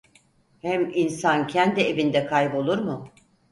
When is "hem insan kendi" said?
0.61-1.81